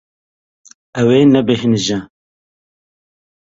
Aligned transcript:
Ew 0.99 1.07
ê 1.17 1.19
nebêhnije. 1.25 1.97